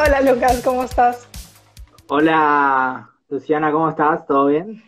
[0.00, 1.26] Hola Lucas, ¿cómo estás?
[2.06, 4.24] Hola Luciana, ¿cómo estás?
[4.28, 4.80] ¿Todo bien?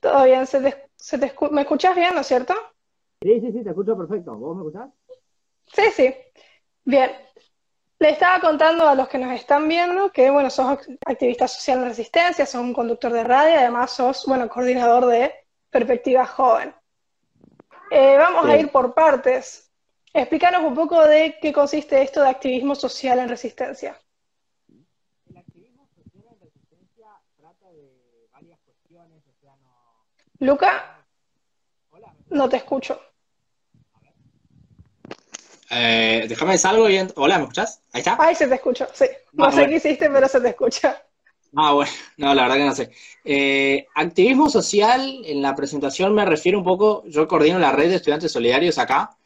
[0.00, 2.54] Todo bien, ¿Se te, se te ¿me escuchas bien, no es cierto?
[3.20, 4.34] Sí, sí, sí, te escucho perfecto.
[4.34, 4.88] ¿Vos me escuchás?
[5.66, 6.14] Sí, sí.
[6.84, 7.10] Bien.
[7.98, 11.88] Le estaba contando a los que nos están viendo que, bueno, sos activista social en
[11.88, 15.34] resistencia, sos un conductor de radio, además sos, bueno, coordinador de
[15.68, 16.74] Perspectiva Joven.
[17.90, 19.70] Eh, vamos a ir por partes.
[20.14, 24.00] Explícanos un poco de qué consiste esto de activismo social en resistencia.
[30.40, 31.04] Luca,
[32.30, 33.00] no te escucho.
[35.70, 36.98] Eh, déjame salgo y...
[37.16, 37.82] Hola, ¿me escuchas?
[37.92, 38.16] ¿Ahí está?
[38.20, 39.06] Ahí se te escucha, sí.
[39.32, 41.02] No ah, sé qué hiciste, pero se te escucha.
[41.54, 42.90] Ah, bueno, no, la verdad que no sé.
[43.24, 47.96] Eh, activismo social, en la presentación me refiero un poco, yo coordino la red de
[47.96, 49.16] estudiantes solidarios acá.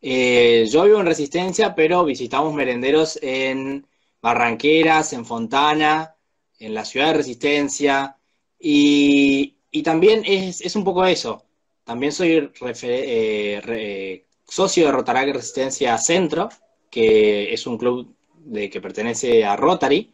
[0.00, 3.86] Eh, yo vivo en Resistencia, pero visitamos merenderos en
[4.22, 6.14] Barranqueras, en Fontana,
[6.58, 8.16] en la ciudad de Resistencia,
[8.58, 11.44] y, y también es, es, un poco eso.
[11.84, 12.50] También soy
[12.82, 16.48] eh, socio de Rotaract Resistencia Centro,
[16.90, 20.12] que es un club de, que pertenece a Rotary,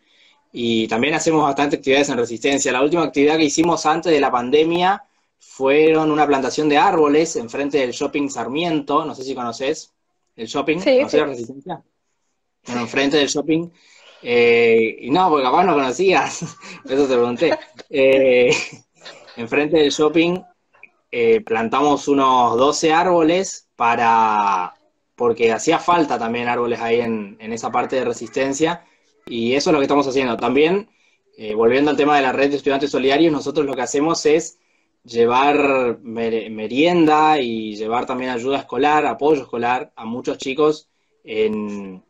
[0.52, 2.72] y también hacemos bastante actividades en Resistencia.
[2.72, 5.04] La última actividad que hicimos antes de la pandemia
[5.38, 9.92] fueron una plantación de árboles enfrente del shopping Sarmiento, no sé si conoces
[10.34, 11.82] el shopping, sí, ¿conoces la Resistencia?
[12.66, 13.70] Bueno, enfrente del shopping.
[14.22, 16.42] Eh, y no, porque capaz no conocías,
[16.84, 17.58] eso te pregunté.
[17.90, 18.50] Eh,
[19.36, 20.40] enfrente del shopping
[21.10, 24.74] eh, plantamos unos 12 árboles para,
[25.14, 28.84] porque hacía falta también árboles ahí en, esa parte de resistencia,
[29.24, 30.36] y eso es lo que estamos haciendo.
[30.36, 30.90] También,
[31.38, 34.58] eh, volviendo al tema de la red de estudiantes solidarios, nosotros lo que hacemos es
[35.04, 40.90] llevar merienda y llevar también ayuda escolar, apoyo escolar a muchos chicos
[41.22, 42.02] en,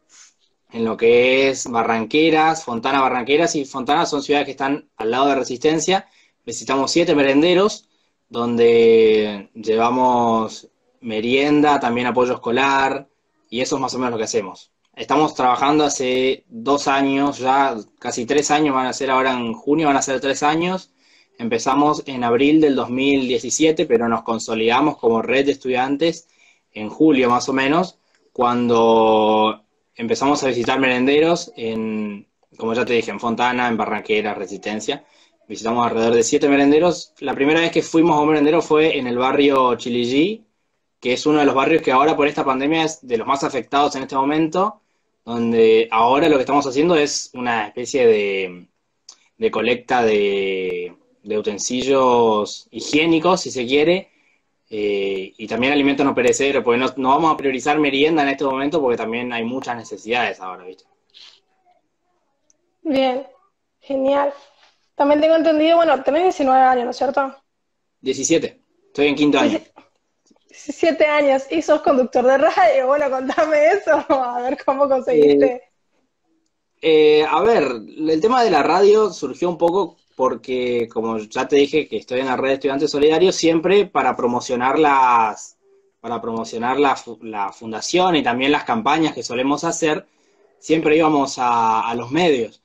[0.73, 5.29] en lo que es Barranqueras, Fontana Barranqueras y Fontana son ciudades que están al lado
[5.29, 6.09] de Resistencia
[6.47, 7.89] visitamos siete merenderos,
[8.29, 10.69] donde llevamos
[11.01, 13.09] merienda, también apoyo escolar,
[13.51, 14.73] y eso es más o menos lo que hacemos.
[14.95, 19.89] Estamos trabajando hace dos años, ya casi tres años, van a ser ahora en junio,
[19.89, 20.91] van a ser tres años.
[21.39, 26.29] Empezamos en abril del 2017, pero nos consolidamos como red de estudiantes
[26.73, 27.99] en julio más o menos,
[28.33, 29.63] cuando
[29.95, 32.27] empezamos a visitar merenderos en,
[32.57, 35.05] como ya te dije, en Fontana, en Barranquera, Resistencia,
[35.49, 37.13] visitamos alrededor de siete merenderos.
[37.21, 40.45] La primera vez que fuimos a un merendero fue en el barrio Chilillí,
[41.01, 43.45] que es uno de los barrios que ahora por esta pandemia es de los más
[43.45, 44.81] afectados en este momento,
[45.25, 53.51] donde ahora lo que estamos haciendo es una especie de, colecta de, utensilios higiénicos, si
[53.51, 54.11] se quiere,
[54.69, 58.45] eh, y también alimentos no perecederos, porque no, no, vamos a priorizar merienda en este
[58.45, 60.85] momento porque también hay muchas necesidades ahora, ¿viste?
[62.83, 63.27] Bien,
[63.81, 64.33] genial.
[64.97, 67.37] También tengo entendido, bueno, tenés 19 años, ¿no es cierto?
[68.01, 69.61] 17, estoy en quinto año.
[70.49, 75.45] 17 años, y sos conductor de radio, bueno, contame eso, a ver cómo conseguiste.
[75.47, 81.47] Eh, eh, a ver, el tema de la radio surgió un poco porque, como ya
[81.47, 85.59] te dije, que estoy en la red de estudiantes solidarios, siempre para promocionar las,
[86.01, 90.07] para promocionar la, la fundación y también las campañas que solemos hacer,
[90.59, 92.63] siempre íbamos a los medios.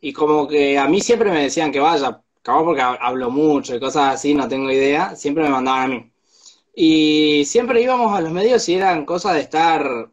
[0.00, 3.80] Y como que a mí siempre me decían que vaya, acabo porque hablo mucho y
[3.80, 6.10] cosas así, no tengo idea, siempre me mandaban a mí.
[6.74, 10.10] Y siempre íbamos a los medios y eran cosas de estar,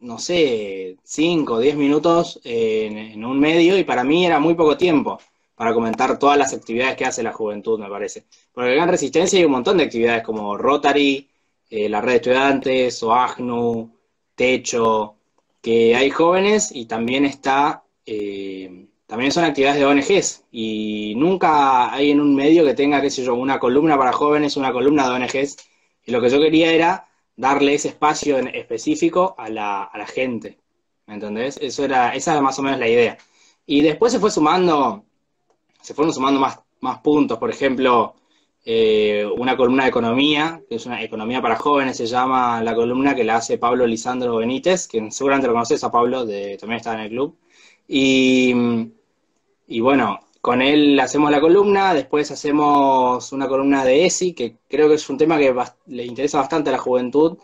[0.00, 4.76] no sé, 5 o 10 minutos en, un medio y para mí era muy poco
[4.76, 5.18] tiempo
[5.54, 8.24] para comentar todas las actividades que hace la juventud, me parece.
[8.52, 11.28] Porque en Resistencia hay un montón de actividades como Rotary,
[11.70, 13.96] eh, la red de estudiantes, OAGNU,
[14.34, 15.16] Techo,
[15.62, 17.84] que hay jóvenes y también está...
[18.04, 18.81] Eh,
[19.12, 23.22] también son actividades de ONGs y nunca hay en un medio que tenga, qué sé
[23.22, 25.56] yo, una columna para jóvenes, una columna de ONGs.
[26.06, 30.06] Y lo que yo quería era darle ese espacio en específico a la, a la
[30.06, 30.58] gente.
[31.06, 31.58] ¿Me entendés?
[31.60, 33.18] Eso era, esa era más o menos la idea.
[33.66, 35.04] Y después se fue sumando,
[35.82, 37.36] se fueron sumando más, más puntos.
[37.36, 38.14] Por ejemplo,
[38.64, 43.14] eh, una columna de economía, que es una economía para jóvenes, se llama la columna
[43.14, 47.00] que la hace Pablo Lisandro Benítez, que seguramente lo conoces a Pablo, también está en
[47.00, 47.36] el club.
[47.86, 48.54] Y
[49.72, 54.88] y bueno, con él hacemos la columna, después hacemos una columna de ESI, que creo
[54.88, 55.54] que es un tema que
[55.86, 57.38] le interesa bastante a la juventud,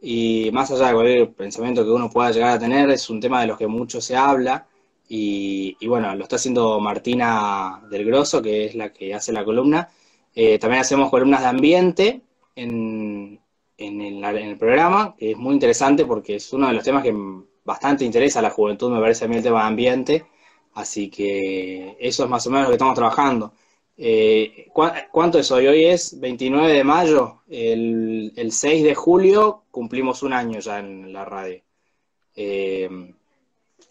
[0.00, 3.40] y más allá de cualquier pensamiento que uno pueda llegar a tener, es un tema
[3.42, 4.66] de los que mucho se habla,
[5.08, 9.90] y, bueno, lo está haciendo Martina del Grosso, que es la que hace la columna.
[10.34, 12.22] Eh, también hacemos columnas de ambiente
[12.56, 13.38] en,
[13.76, 17.02] en, el, en el programa, que es muy interesante porque es uno de los temas
[17.02, 17.14] que
[17.64, 20.24] bastante interesa a la juventud, me parece a mí el tema de ambiente
[20.74, 23.52] Así que eso es más o menos lo que estamos trabajando.
[23.96, 24.68] Eh,
[25.12, 25.66] ¿Cuánto es hoy?
[25.66, 27.42] Hoy es 29 de mayo.
[27.48, 31.62] El, 6 de julio cumplimos un año ya en la radio.
[32.36, 32.88] Eh,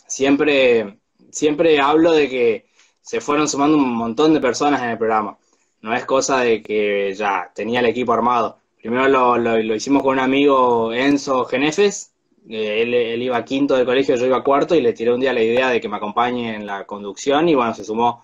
[0.07, 1.00] siempre,
[1.31, 2.65] siempre hablo de que
[3.01, 5.38] se fueron sumando un montón de personas en el programa.
[5.81, 8.57] No es cosa de que ya tenía el equipo armado.
[8.81, 12.12] Primero lo, lo, hicimos con un amigo Enzo Genefes.
[12.50, 15.42] Él, él, iba quinto del colegio, yo iba cuarto y le tiré un día la
[15.42, 18.24] idea de que me acompañe en la conducción y bueno, se sumó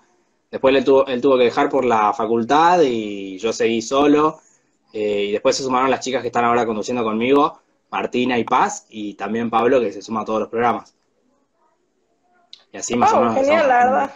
[0.52, 4.42] Después él tuvo, él tuvo que dejar por la facultad y yo seguí solo.
[4.92, 7.62] Eh, y después se sumaron las chicas que están ahora conduciendo conmigo,
[7.92, 10.96] Martina y Paz, y también Pablo, que se suma a todos los programas.
[12.72, 13.36] Y así más o oh, menos.
[13.36, 14.16] Genial, la verdad.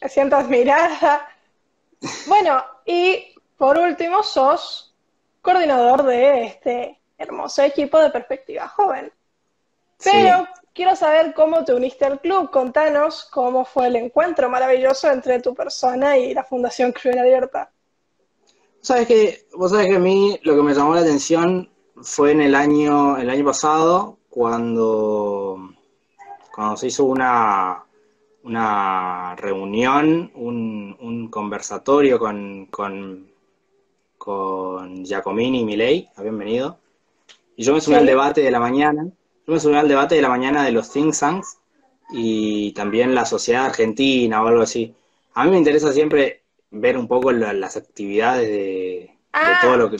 [0.00, 1.28] Me siento admirada.
[2.28, 4.94] bueno, y por último, sos
[5.42, 9.12] coordinador de este hermoso equipo de Perspectiva Joven.
[10.02, 12.50] Pero Quiero saber cómo te uniste al club.
[12.50, 17.70] Contanos cómo fue el encuentro maravilloso entre tu persona y la Fundación Cruel Abierta.
[18.80, 21.70] Sabes que, vos sabés que a mí lo que me llamó la atención
[22.02, 25.70] fue en el año, el año pasado, cuando,
[26.52, 27.84] cuando se hizo una,
[28.42, 33.30] una reunión, un, conversatorio con, con,
[34.18, 36.78] con Giacomini y Milei, habían venido,
[37.56, 39.08] y yo me sumé al debate de la mañana,
[39.46, 41.58] yo me subí al debate de la mañana de los think tanks
[42.10, 44.94] y también la sociedad argentina o algo así.
[45.34, 49.58] A mí me interesa siempre ver un poco las actividades de, ah.
[49.62, 49.98] todo lo que...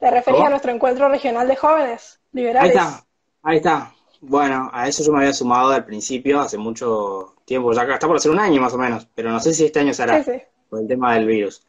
[0.00, 2.70] ¿Te referías a nuestro encuentro regional de jóvenes liberales?
[2.70, 3.06] Ahí está,
[3.42, 3.94] ahí está.
[4.20, 8.16] Bueno, a eso yo me había sumado al principio, hace mucho tiempo, ya está por
[8.16, 10.42] hacer un año más o menos, pero no sé si este año será, sí, sí.
[10.68, 11.62] por el tema del virus.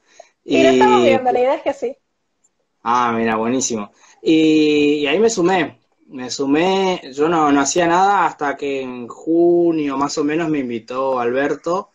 [0.44, 1.98] Y, lo estamos viendo, la idea es que sí.
[2.84, 3.92] Ah, mira, buenísimo.
[4.22, 5.79] y ahí me sumé,
[6.10, 10.60] me sumé, yo no, no hacía nada hasta que en junio más o menos me
[10.60, 11.92] invitó Alberto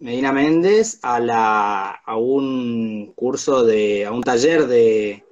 [0.00, 5.24] Medina Méndez a, la, a un curso de, a un taller de,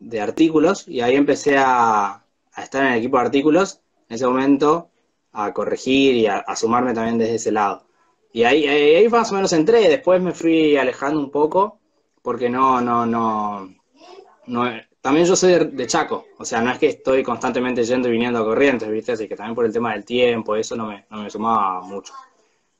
[0.00, 4.26] de artículos y ahí empecé a, a, estar en el equipo de artículos, en ese
[4.26, 4.90] momento
[5.32, 7.86] a corregir y a, sumarme también desde ese lado.
[8.32, 11.78] Y ahí, ahí, ahí más o menos entré, después me fui alejando un poco
[12.20, 13.72] porque no, no, no,
[14.46, 14.64] no,
[15.04, 18.38] también yo soy de, Chaco, o sea, no es que estoy constantemente yendo y viniendo
[18.38, 19.12] a Corrientes, ¿viste?
[19.12, 22.14] Así que también por el tema del tiempo, eso no me, no me sumaba mucho.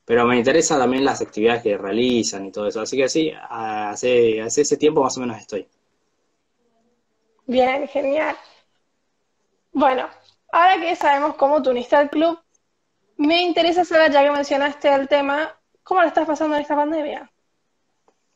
[0.06, 2.80] Pero me interesa también las actividades que realizan y todo eso.
[2.80, 5.68] Así que sí, hace, hace ese tiempo más o menos estoy.
[7.44, 8.34] Bien, genial.
[9.72, 10.08] Bueno,
[10.50, 12.38] ahora que sabemos cómo tú uniste al club,
[13.18, 17.30] me interesa saber, ya que mencionaste el tema, ¿cómo lo estás pasando en esta pandemia?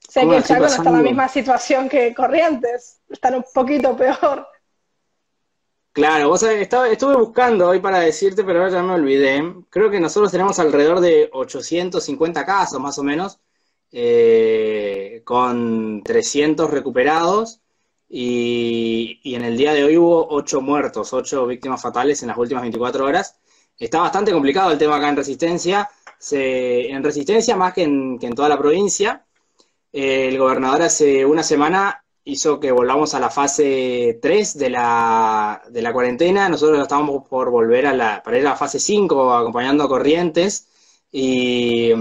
[0.09, 4.49] Sé que Chaco no está en la misma situación que Corrientes, están un poquito peor.
[5.93, 9.43] Claro, vos sabés, estaba, estuve buscando hoy para decirte, pero ahora ya me olvidé.
[9.69, 13.39] Creo que nosotros tenemos alrededor de 850 casos, más o menos,
[13.93, 17.61] eh, con 300 recuperados.
[18.09, 22.39] Y, y, en el día de hoy hubo 8 muertos, 8 víctimas fatales en las
[22.39, 23.39] últimas 24 horas.
[23.77, 25.91] Está bastante complicado el tema acá en Resistencia.
[26.19, 29.27] Se, en Resistencia más que en, que en toda la provincia
[29.93, 35.83] el gobernador hace una semana hizo que volvamos a la fase 3 de la, de
[35.83, 36.49] la cuarentena.
[36.49, 40.69] Nosotros estábamos por volver a la, para ir a la fase 5 acompañando a Corrientes.
[41.11, 41.93] Y,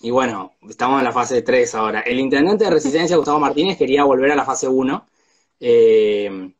[0.00, 2.00] y bueno, estamos en la fase 3 ahora.
[2.00, 5.06] El intendente de Resistencia, Gustavo Martínez, quería volver a la fase 1.
[5.60, 6.52] Eh,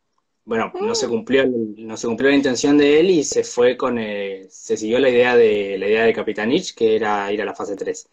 [0.45, 3.99] bueno, no se cumplió no se cumplió la intención de él y se fue con
[3.99, 7.77] se siguió la idea de la idea de Capitanich, que era ir a la fase
[7.77, 8.09] 3.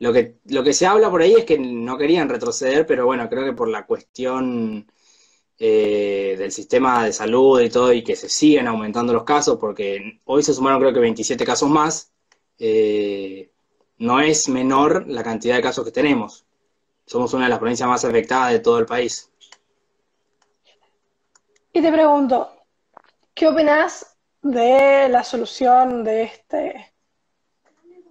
[0.00, 3.28] Lo que, lo que se habla por ahí es que no querían retroceder, pero bueno,
[3.28, 4.90] creo que por la cuestión
[5.58, 10.20] eh, del sistema de salud y todo, y que se siguen aumentando los casos, porque
[10.24, 12.12] hoy se sumaron creo que 27 casos más,
[12.58, 13.50] eh,
[13.98, 16.46] no es menor la cantidad de casos que tenemos.
[17.04, 19.30] Somos una de las provincias más afectadas de todo el país.
[21.74, 22.50] Y te pregunto,
[23.34, 26.89] ¿qué opinas de la solución de este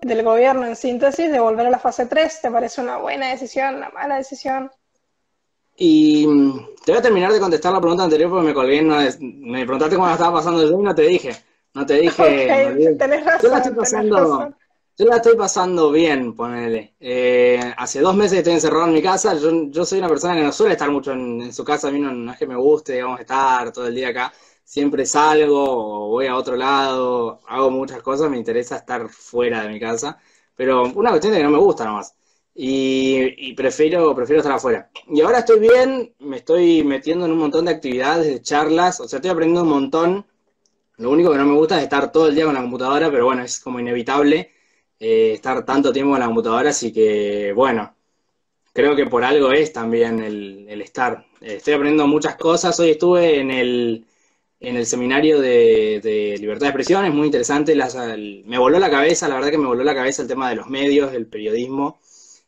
[0.01, 2.41] del gobierno en síntesis de volver a la fase 3?
[2.41, 4.72] ¿Te parece una buena decisión, una mala decisión?
[5.75, 8.98] Y mm, te voy a terminar de contestar la pregunta anterior porque me colgué, no
[8.98, 11.36] me preguntaste cómo estaba pasando yo y no te dije,
[11.74, 12.96] no te dije.
[13.00, 14.53] tenés razón, yo la estoy pasando,
[14.98, 16.96] yo la estoy pasando bien, ponele.
[17.00, 20.44] Eh, hace dos meses estoy encerrado en mi casa, yo, yo soy una persona que
[20.44, 22.58] no suele estar mucho en, en su casa, a mí no, no, es que me
[22.58, 24.34] guste, digamos, estar todo el día acá
[24.70, 29.80] siempre salgo, voy a otro lado, hago muchas cosas, me interesa estar fuera de mi
[29.80, 30.20] casa,
[30.56, 32.14] pero una cuestión de que no me gusta nomás.
[32.54, 34.90] Y, prefiero, prefiero estar afuera.
[35.08, 39.08] Y ahora estoy bien, me estoy metiendo en un montón de actividades, de charlas, o
[39.08, 40.26] sea, estoy aprendiendo un montón.
[40.98, 43.26] Lo único que no me gusta es estar todo el día con la computadora, pero
[43.26, 44.52] bueno, es como inevitable.
[45.00, 47.96] eh, estar tanto tiempo en la computadora, así que bueno,
[48.74, 51.26] creo que por algo es también el, estar.
[51.42, 52.80] Estoy aprendiendo muchas cosas.
[52.80, 54.06] Hoy estuve en el,
[54.60, 57.75] en el seminario de, libertad de expresión, es muy interesante.
[58.46, 60.68] me voló la cabeza, la verdad que me voló la cabeza el tema de los
[60.68, 62.00] medios, el periodismo.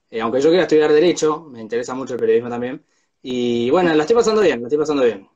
[0.10, 2.84] Eh, aunque yo quiera estudiar Derecho, me interesa mucho el periodismo también.
[3.22, 5.30] Y bueno, la estoy pasando bien, la estoy pasando bien.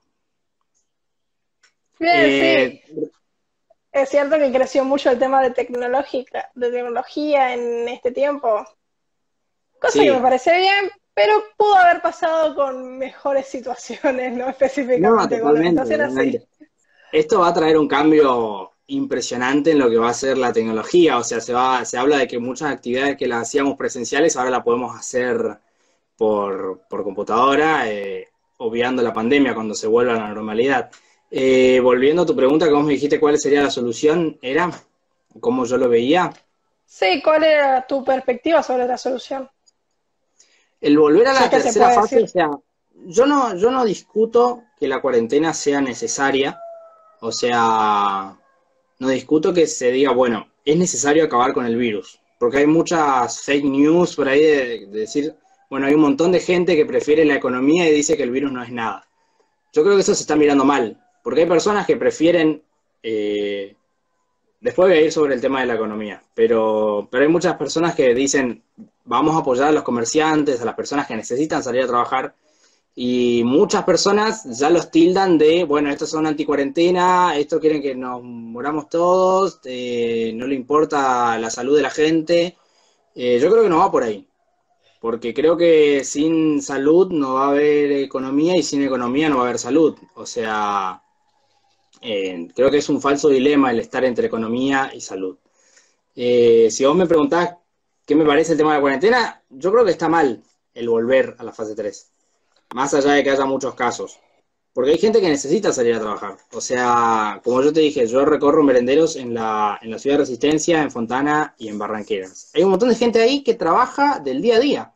[2.02, 2.84] Eh,
[3.94, 8.66] es cierto que creció mucho el tema de, tecnológica, de tecnología en este tiempo.
[9.80, 14.50] Cosa que me parece bien, pero pudo haber pasado con mejores situaciones, ¿no?
[14.50, 16.42] Específicamente con la situación así.
[17.12, 21.18] Esto va a traer un cambio impresionante en lo que va a ser la tecnología.
[21.18, 24.52] O sea, se, va, se habla de que muchas actividades que las hacíamos presenciales ahora
[24.52, 25.60] las podemos hacer
[26.16, 30.92] por, computadora, eh, obviando la pandemia cuando se vuelva a la normalidad.
[31.32, 34.72] Eh, volviendo a tu pregunta, como me dijiste cuál sería la solución, ¿era?
[35.40, 36.32] ¿Cómo yo lo veía?
[36.86, 39.50] Sí, ¿cuál era tu perspectiva sobre la solución?
[40.80, 42.52] El volver a la tercera fase, o sea,
[43.08, 46.60] yo no, yo no discuto que la cuarentena sea necesaria,
[47.26, 48.38] o sea,
[49.00, 53.42] no discuto que se diga, bueno, es necesario acabar con el virus, porque hay muchas
[53.42, 55.34] fake news por ahí de, decir,
[55.68, 58.52] bueno, hay un montón de gente que prefiere la economía y dice que el virus
[58.52, 59.08] no es nada.
[59.74, 62.62] Yo creo que eso se está mirando mal, porque hay personas que prefieren,
[63.02, 63.76] eh,
[64.62, 67.96] después voy a ir sobre el tema de la economía, pero, pero hay muchas personas
[67.96, 68.62] que dicen,
[69.04, 72.36] vamos a apoyar a los comerciantes, a las personas que necesitan salir a trabajar,
[72.96, 78.24] y muchas personas ya los tildan de, bueno, estos son anticuarentena, esto quieren que nos
[78.24, 82.58] moramos todos, eh, no le importa la salud de la gente.
[83.16, 84.28] Eh, yo creo que no va por ahí,
[85.02, 89.44] porque creo que sin salud no va a haber economía y sin economía no va
[89.44, 89.98] a haber salud.
[90.16, 91.04] O sea,
[92.02, 95.38] eh, creo que es un falso dilema el estar entre economía y salud.
[96.16, 97.56] si vos me preguntás
[98.06, 101.36] qué me parece el tema de la cuarentena, yo creo que está mal el volver
[101.40, 102.15] a la fase 3
[102.74, 104.20] más allá de que haya muchos casos.
[104.74, 106.38] Porque hay gente que necesita salir a trabajar.
[106.52, 110.24] O sea, como yo te dije, yo recorro merenderos en la, en la ciudad de
[110.24, 112.52] Resistencia, en Fontana y en Barranqueras.
[112.54, 114.94] Hay un montón de gente ahí que trabaja del día a día.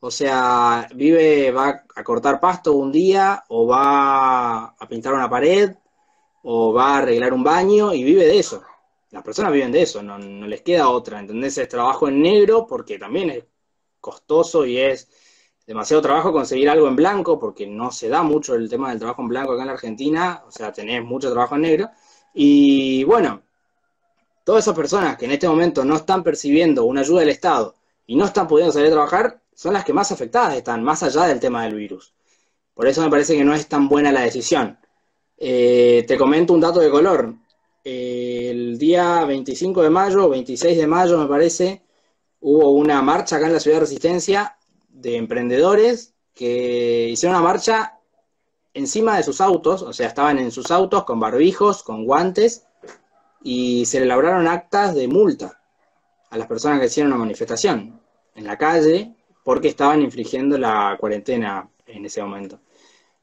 [0.00, 5.74] O sea, vive, va a cortar pasto un día, o va a pintar una pared,
[6.42, 8.62] o va a arreglar un baño, y vive de eso.
[9.10, 11.20] Las personas viven de eso, no, no les queda otra.
[11.20, 11.56] ¿Entendés?
[11.56, 13.44] Es trabajo en negro porque también es
[13.98, 15.08] costoso y es
[15.66, 19.22] demasiado trabajo conseguir algo en blanco, porque no se da mucho el tema del trabajo
[19.22, 21.90] en blanco acá en la Argentina, o sea, tenés mucho trabajo en negro.
[22.34, 23.42] Y bueno,
[24.44, 27.74] todas esas personas que en este momento no están percibiendo una ayuda del Estado
[28.06, 31.24] y no están pudiendo salir a trabajar, son las que más afectadas están, más allá
[31.24, 32.14] del tema del virus.
[32.74, 34.78] Por eso me parece que no es tan buena la decisión.
[35.38, 37.34] Eh, te comento un dato de color.
[37.84, 41.82] el día 25 de mayo, 26 de mayo me parece,
[42.40, 44.55] hubo una marcha acá en la Ciudad de Resistencia
[44.96, 47.98] de emprendedores que hicieron una marcha
[48.74, 52.66] encima de sus autos, o sea, estaban en sus autos con barbijos, con guantes,
[53.42, 55.60] y se elaboraron actas de multa
[56.30, 58.00] a las personas que hicieron una manifestación
[58.34, 62.60] en la calle porque estaban infringiendo la cuarentena en ese momento.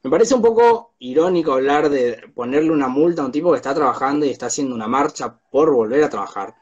[0.02, 3.74] Me parece un poco irónico hablar de ponerle una multa a un tipo que está
[3.74, 6.54] trabajando y está haciendo una marcha por volver a trabajar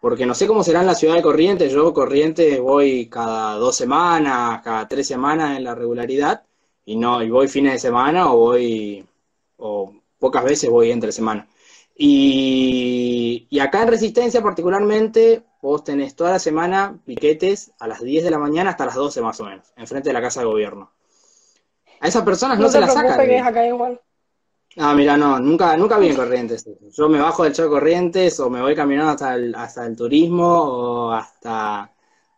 [0.00, 3.76] porque no sé cómo será en la ciudad de Corrientes, yo Corrientes voy cada dos
[3.76, 6.42] semanas, cada tres semanas en la regularidad,
[6.86, 9.06] y no, y voy fines de semana o voy,
[9.58, 11.46] o pocas veces voy entre semana.
[11.94, 18.24] Y, y acá en Resistencia particularmente, vos tenés toda la semana piquetes a las 10
[18.24, 20.90] de la mañana hasta las 12 más o menos, enfrente de la Casa de Gobierno.
[22.00, 23.20] A esas personas no, se las sacan.
[23.26, 24.00] Que acá igual.
[24.76, 26.64] Ah, mira, no, nunca, nunca vi en Corrientes.
[26.92, 29.96] Yo me bajo del show de Corrientes o me voy caminando hasta el, hasta el
[29.96, 31.90] turismo o hasta,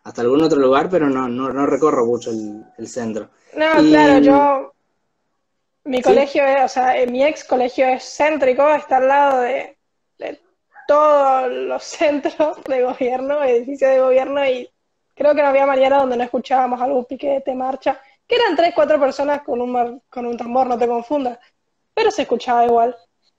[0.02, 3.28] hasta algún otro lugar, pero no, no, recorro mucho el, centro.
[3.54, 4.72] No, claro, yo,
[5.84, 9.76] mi colegio es, o sea, eh, mi ex colegio es céntrico, está al lado de,
[10.88, 14.70] todos los centros de gobierno, edificios de gobierno, y
[15.14, 18.98] creo que no había mañana donde no escuchábamos algún piquete, marcha, que eran tres, cuatro
[18.98, 21.38] personas con un, con un tambor, no te confundas
[21.94, 22.96] pero se escuchaba igual.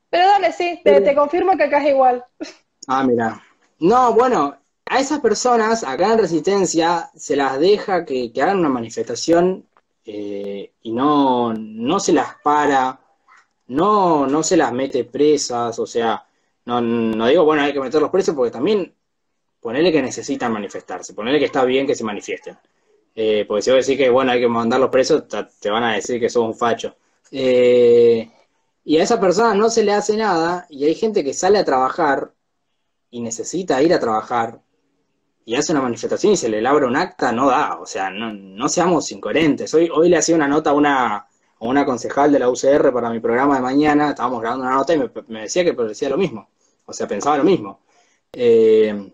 [0.10, 2.24] Pero dale, sí, te, confirmo que acá es igual.
[2.88, 3.41] Ah, mira.
[3.79, 4.55] No, bueno,
[4.86, 9.65] a esas personas acá en Resistencia se las deja que, hagan una manifestación
[10.05, 13.00] eh, y no, no se las para,
[13.67, 16.25] no, no se las mete presas, o sea,
[16.65, 18.93] no, no digo, bueno, hay que meterlos presos porque también
[19.60, 22.57] ponerle que necesitan manifestarse, ponerle que está bien que se manifiesten.
[23.15, 26.19] Eh, porque si vos decís que, bueno, hay que mandarlos presos, te van a decir
[26.19, 26.95] que sos un facho.
[27.31, 28.29] Eh,
[28.83, 31.65] y a esa persona no se le hace nada y hay gente que sale a
[31.65, 32.33] trabajar
[33.09, 34.61] y necesita ir a trabajar
[35.45, 38.33] y hace una manifestación y se le labra un acta, no da, o sea, no,
[38.33, 39.73] no seamos incoherentes.
[39.73, 41.27] Hoy, hoy le hacía una nota a una, a
[41.59, 44.99] una concejal de la UCR para mi programa de mañana, estábamos grabando una nota y
[45.27, 46.49] me, decía que decía lo mismo,
[46.85, 47.81] o sea, pensaba lo mismo.
[48.31, 49.11] Eh,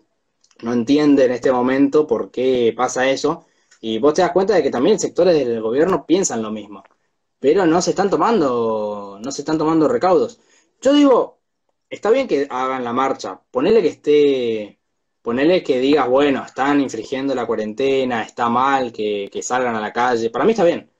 [0.62, 3.46] no entiende en este momento por qué pasa eso,
[3.80, 6.84] y vos te das cuenta de que también sectores del gobierno piensan lo mismo,
[7.40, 10.40] pero no se están tomando, no se están tomando recaudos.
[10.80, 11.40] Yo digo,
[11.90, 14.80] está bien que hagan la marcha, ponele que esté
[15.22, 20.30] Ponele que digas, bueno, están infringiendo la cuarentena, está mal que, salgan a la calle.
[20.30, 20.90] Para mí está bien.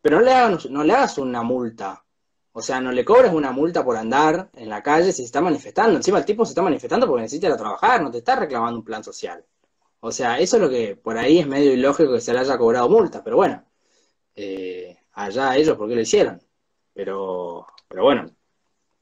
[0.00, 2.04] Pero no le, hagas, no le hagas una multa.
[2.52, 5.40] O sea, no le cobres una multa por andar en la calle si se está
[5.40, 5.96] manifestando.
[5.96, 8.78] Encima el tipo se está manifestando porque necesita ir a trabajar, no te está reclamando
[8.80, 9.44] un plan social.
[10.00, 12.58] O sea, eso es lo que por ahí es medio ilógico que se le haya
[12.58, 13.22] cobrado multa.
[13.22, 13.64] Pero bueno,
[14.36, 16.40] eh, allá ellos porque lo hicieron.
[16.94, 18.30] Pero, pero bueno,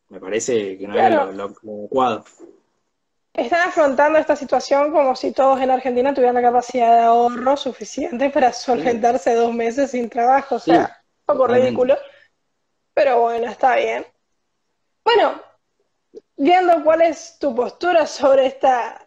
[0.08, 2.24] me parece que no era lo adecuado.
[3.32, 8.30] Están afrontando esta situación como si todos en Argentina tuvieran la capacidad de ahorro suficiente
[8.34, 10.56] para solventarse dos meses sin trabajo.
[10.56, 11.96] O sea, un poco ridículo.
[12.94, 14.06] Pero bueno, está bien.
[15.04, 15.40] Bueno,
[16.36, 19.06] viendo cuál es tu postura sobre esta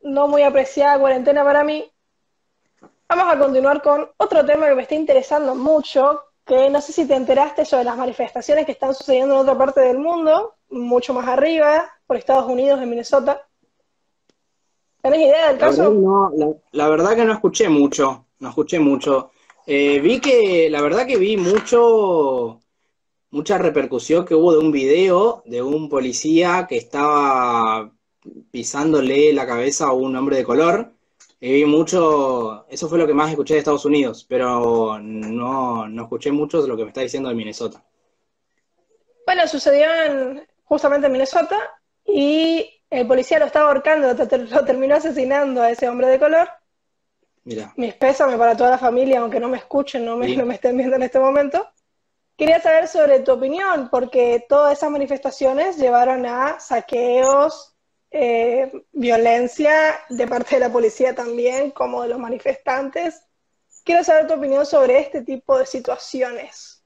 [0.00, 1.92] no muy apreciada cuarentena para mí,
[3.08, 7.06] vamos a continuar con otro tema que me está interesando mucho, que no sé si
[7.06, 11.26] te enteraste sobre las manifestaciones que están sucediendo en otra parte del mundo, mucho más
[11.26, 13.46] arriba, por Estados Unidos, en Minnesota.
[15.00, 16.60] ¿Tenés idea del caso?
[16.72, 19.30] La verdad, que no escuché mucho, no escuché mucho.
[19.66, 22.60] Eh, vi que, la verdad que vi mucho,
[23.30, 27.90] mucha repercusión que hubo de un video de un policía que estaba
[28.50, 30.92] pisándole la cabeza a un hombre de color.
[31.40, 36.02] Y vi mucho, eso fue lo que más escuché de Estados Unidos, pero no, no
[36.02, 37.84] escuché mucho de lo que me está diciendo de Minnesota.
[39.24, 39.86] Bueno, sucedió
[40.64, 41.56] justamente en Minnesota
[42.04, 46.48] y el policía lo estaba ahorcando, lo terminó asesinando a ese hombre de color.
[47.44, 47.72] Mira.
[47.76, 50.76] Mis pésames para toda la familia, aunque no me escuchen, no me, no me estén
[50.76, 51.68] viendo en este momento.
[52.36, 57.76] Quería saber sobre tu opinión, porque todas esas manifestaciones llevaron a saqueos,
[58.10, 63.22] eh, violencia de parte de la policía también, como de los manifestantes.
[63.84, 66.82] Quiero saber tu opinión sobre este tipo de situaciones.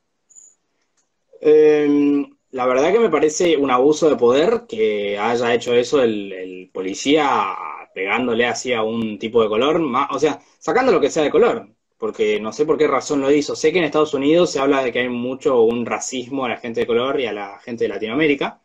[1.40, 6.70] Eh, la verdad que me parece un abuso de poder que haya hecho eso el,
[6.72, 7.54] policía
[7.94, 11.68] pegándole así a un tipo de color, o sea, sacando lo que sea de color,
[11.98, 13.56] porque no sé por qué razón lo hizo.
[13.56, 16.56] Sé que en Estados Unidos se habla de que hay mucho un racismo a la
[16.58, 18.60] gente de color y a la gente de Latinoamérica,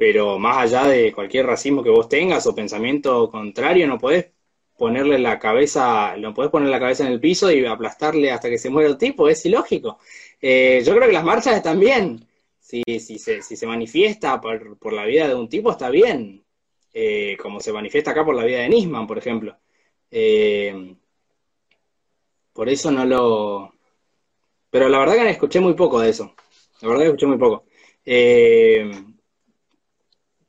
[0.00, 4.30] pero más allá de cualquier racismo que vos tengas o pensamiento contrario, no podés
[4.78, 8.56] ponerle la cabeza, no podés poner la cabeza en el piso y aplastarle hasta que
[8.56, 9.98] se muera el tipo, es ilógico.
[10.40, 12.26] Eh, yo creo que las marchas están bien
[12.58, 16.46] si, si, se, si se manifiesta por, por, la vida de un tipo, está bien.
[16.94, 19.58] Eh, como se manifiesta acá por la vida de Nisman, por ejemplo.
[20.10, 20.96] Eh,
[22.54, 23.74] por eso no lo...
[24.70, 26.34] Pero la verdad que escuché muy poco de eso.
[26.80, 27.64] La verdad que escuché muy poco.
[28.06, 28.90] Eh,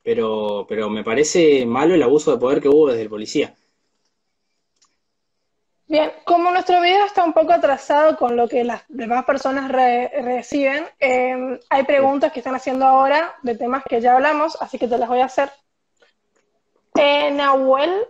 [0.04, 3.56] pero, pero me parece malo el abuso de poder que hubo desde el policía.
[5.88, 10.86] Bien, como nuestro video está un poco atrasado con lo que las demás personas reciben,
[11.00, 14.98] em, hay preguntas que están haciendo ahora de temas que ya hablamos, así que te
[14.98, 15.52] las voy a hacer.
[16.96, 18.08] Eh, Nahuel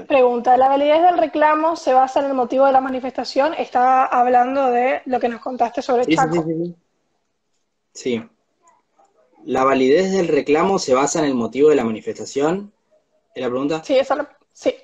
[0.00, 3.54] pregunta, ¿la validez del reclamo se basa en el motivo de la manifestación?
[3.54, 6.42] Estaba hablando de lo que nos contaste sobre sí, Chaco.
[6.42, 6.74] Sí,
[7.92, 8.28] sí,
[9.44, 12.72] ¿La validez del reclamo se basa en el motivo de la manifestación?
[13.34, 13.82] ¿Es la pregunta?
[13.84, 14.38] Sí, esa la...
[14.52, 14.74] Sí.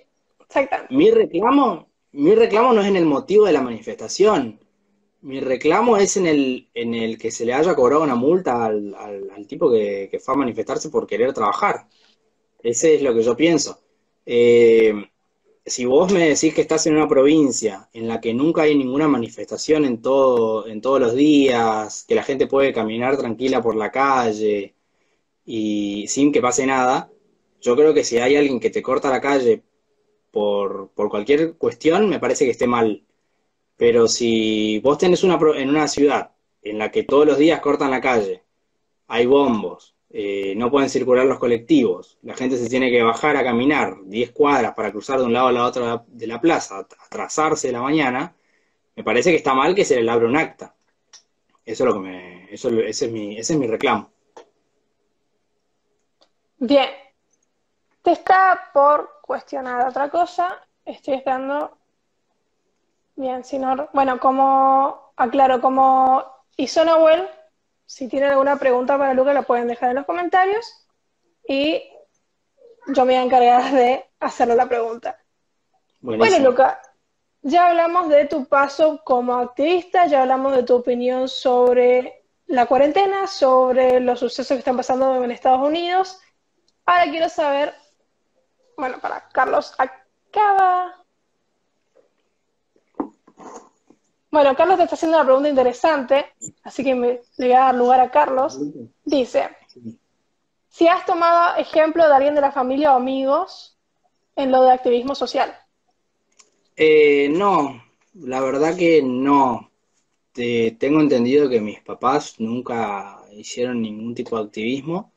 [0.90, 4.58] Mi reclamo, mi reclamo no es en el motivo de la manifestación.
[5.20, 9.46] Mi reclamo es en el, en el que se le haya cobrado una multa al,
[9.46, 11.86] tipo que, fue a manifestarse por querer trabajar.
[12.62, 13.80] Ese es lo que yo pienso.
[14.24, 15.07] Eh,
[15.68, 19.08] si vos me decís que estás en una provincia en la que nunca hay ninguna
[19.08, 23.90] manifestación en, todo, en todos los días, que la gente puede caminar tranquila por la
[23.90, 24.74] calle
[25.44, 27.10] y sin que pase nada,
[27.60, 29.62] yo creo que si hay alguien que te corta la calle
[30.30, 33.04] por, cualquier cuestión, me parece que esté mal.
[33.76, 37.90] Pero si vos tenés una, en una ciudad en la que todos los días cortan
[37.90, 38.44] la calle,
[39.08, 43.44] hay bombos, eh, no pueden circular los colectivos, la gente se tiene que bajar a
[43.44, 47.70] caminar 10 cuadras para cruzar de un lado a la otra de la plaza, atrasarse
[47.70, 48.34] la mañana,
[48.96, 50.74] me parece que está mal que se le abre un acta.
[51.64, 54.10] Eso es lo que me, eso, ese es mi, ese es mi reclamo.
[56.56, 56.88] Bien,
[58.02, 60.60] te está por cuestionar otra cosa.
[60.84, 61.76] Estoy esperando.
[63.14, 63.88] Bien, si no.
[63.92, 66.24] Bueno, como aclaro, como
[66.56, 67.28] hizo Nahuel,
[67.88, 70.86] si tienen alguna pregunta para Luca, la pueden dejar en los comentarios.
[71.48, 71.82] Y
[72.88, 75.18] yo me voy a encargar de hacerle la pregunta.
[76.00, 76.82] Bueno, Luca,
[77.40, 83.26] ya hablamos de tu paso como activista, ya hablamos de tu opinión sobre la cuarentena,
[83.26, 86.20] sobre los sucesos que están pasando en Estados Unidos.
[86.84, 87.74] Ahora quiero saber,
[88.76, 91.06] bueno, para Carlos, acaba.
[94.30, 96.26] Bueno, Carlos te está haciendo una pregunta interesante,
[96.62, 98.60] así que me, le voy a dar lugar a Carlos.
[99.04, 99.48] Dice,
[100.68, 103.78] si has tomado ejemplo de alguien de la familia o amigos
[104.36, 105.54] en lo de activismo social.
[106.76, 107.82] Eh, no,
[108.14, 109.70] la verdad que no.
[110.34, 115.12] tengo entendido que mis papás nunca hicieron ningún tipo de activismo.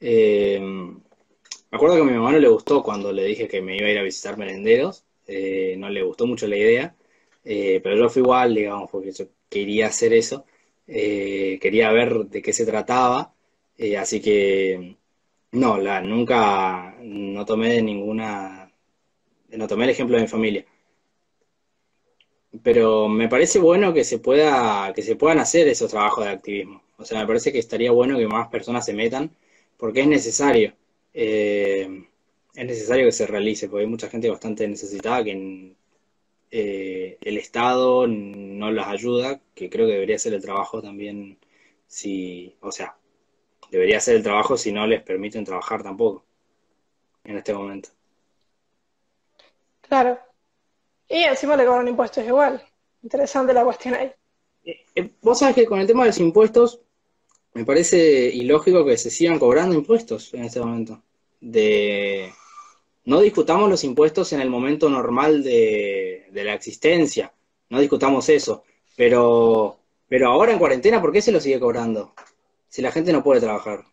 [0.00, 3.76] Eh, me acuerdo que a mi mamá no le gustó cuando le dije que me
[3.76, 5.04] iba a ir a visitar merenderos.
[5.26, 6.96] Eh, no le gustó mucho la idea.
[7.82, 10.44] Pero yo fui igual, digamos, porque yo quería hacer eso.
[10.86, 13.34] quería ver de qué se trataba.
[13.98, 14.96] así que
[15.52, 18.72] no, la, nunca, no tomé ninguna,
[19.50, 20.66] no tomé el ejemplo de mi familia
[22.62, 26.82] pero me parece bueno que se pueda, que se puedan hacer esos trabajos de activismo.
[26.98, 29.30] O sea, me parece que estaría bueno que más personas se metan,
[29.76, 30.74] porque es necesario.
[31.14, 32.04] Eh,
[32.54, 35.74] es necesario que se realice, porque hay mucha gente bastante necesitada que
[36.50, 41.38] eh, el Estado no las ayuda, que creo que debería ser el trabajo también,
[41.86, 42.96] si, o sea,
[43.70, 46.24] debería ser el trabajo si no les permiten trabajar tampoco
[47.24, 47.90] en este momento.
[49.82, 50.18] Claro,
[51.08, 52.62] y encima le cobran impuestos igual.
[53.02, 54.12] Interesante la cuestión ahí.
[54.64, 56.80] Eh, eh, vos sabés que con el tema de los impuestos,
[57.54, 61.02] me parece ilógico que se sigan cobrando impuestos en este momento.
[61.40, 62.32] De
[63.04, 67.32] no discutamos los impuestos en el momento normal de, la existencia,
[67.68, 68.64] no discutamos eso,
[68.96, 72.14] pero, pero ahora en cuarentena, ¿por qué se lo sigue cobrando?
[72.68, 73.84] Si la gente no puede trabajar.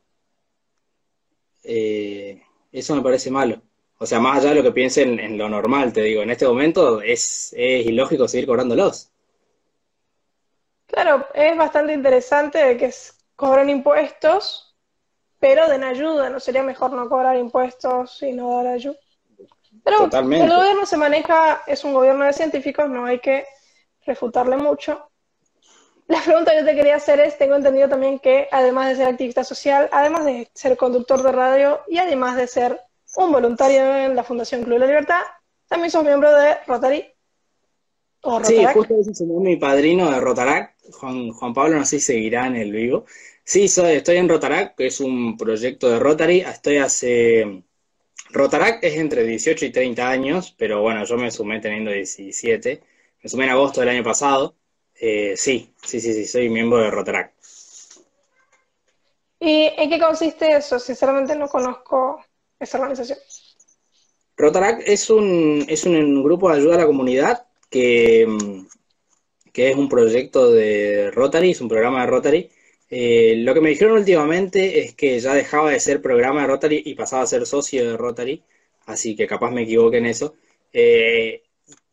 [1.63, 2.41] Eh,
[2.71, 3.61] eso me parece malo.
[3.99, 6.47] O sea, más allá de lo que piensen en lo normal, te digo, en este
[6.47, 9.11] momento es, ilógico seguir cobrándolos.
[10.85, 12.93] Claro, es bastante interesante que
[13.35, 14.66] cobren impuestos,
[15.39, 16.29] pero den ayuda.
[16.29, 18.97] ¿No sería mejor no cobrar impuestos y no dar ayuda?
[19.83, 23.45] Pero el gobierno se maneja, es un gobierno de científicos, no hay que
[24.05, 25.09] refutarle mucho.
[26.07, 29.07] La pregunta que yo te quería hacer es, tengo entendido también que además de ser
[29.07, 32.81] activista social, además de ser conductor de radio y además de ser
[33.17, 35.21] un voluntario en la Fundación Club de la Libertad.
[35.67, 37.05] También sos miembro de Rotary.
[38.21, 42.05] O Sí, justo ese es mi padrino de Rotarac, Juan, Juan Pablo, no sé si
[42.05, 43.05] seguirá en el vivo.
[43.47, 46.41] Sí, soy, estoy en Rotarac, que es un proyecto de Rotary.
[46.41, 47.63] Estoy hace...
[48.31, 52.83] Rotarac es entre 18 y 30 años, pero bueno, yo me sumé teniendo 17.
[53.23, 54.57] Me sumé en agosto del año pasado.
[54.99, 57.33] Eh, sí, sí, sí, sí, soy miembro de Rotarac.
[59.39, 60.77] ¿Y en qué consiste eso?
[60.77, 62.21] Sinceramente no conozco
[62.59, 63.17] esa organización?
[64.35, 68.27] Rotarac es un, es un grupo de ayuda a la comunidad que,
[69.53, 72.51] que es un proyecto de Rotary, es un programa de Rotary.
[72.89, 76.83] Eh, lo que me dijeron últimamente es que ya dejaba de ser programa de Rotary
[76.85, 78.43] y pasaba a ser socio de Rotary,
[78.85, 80.35] así que capaz me equivoque en eso.
[80.73, 81.43] Eh,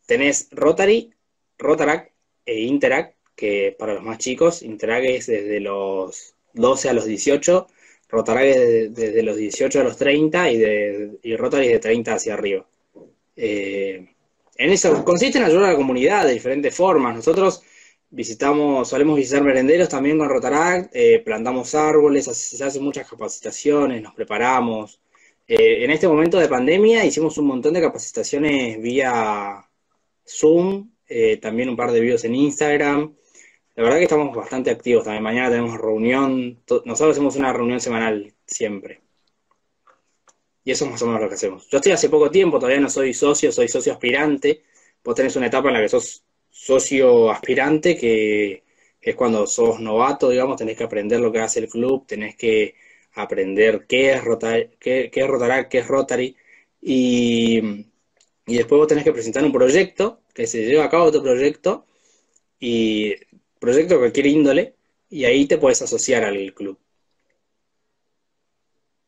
[0.06, 1.12] tenés Rotary,
[1.58, 2.12] Rotarac
[2.46, 7.66] e Interac, que para los más chicos, Interac es desde los 12 a los 18
[8.14, 12.34] Rotary desde, desde, los 18 a los 30 y, de, y Rotary de 30 hacia
[12.34, 12.66] arriba.
[13.36, 14.08] Eh,
[14.56, 17.16] en eso consiste en ayudar a la comunidad de diferentes formas.
[17.16, 17.62] Nosotros
[18.14, 24.14] visitamos, solemos visitar merenderos también con Rotaract, eh, plantamos árboles, se hacen muchas capacitaciones, nos
[24.14, 25.00] preparamos.
[25.46, 29.68] Eh, en este momento de pandemia hicimos un montón de capacitaciones vía
[30.26, 30.90] Zoom,
[31.40, 33.14] también un par de videos en Instagram.
[33.76, 35.22] La verdad que estamos bastante activos también.
[35.22, 36.62] Mañana tenemos reunión.
[36.84, 39.02] Nosotros hacemos una reunión semanal siempre.
[40.64, 41.68] Y eso es más o menos lo que hacemos.
[41.68, 44.64] Yo estoy hace poco tiempo, todavía no soy socio, soy socio aspirante.
[45.02, 48.62] Vos tenés una etapa en la que sos socio aspirante, que,
[49.00, 52.76] es cuando sos novato, digamos, tenés que aprender lo que hace el club, tenés que
[53.14, 56.36] aprender qué es Rotary, qué, qué es Rotary, qué es Rotary.
[56.80, 57.58] Y,
[58.46, 61.86] y después vos tenés que presentar un proyecto, que se lleva a cabo tu proyecto,
[62.58, 63.14] y
[63.58, 64.76] proyecto de cualquier índole,
[65.10, 66.78] y ahí te puedes asociar al club.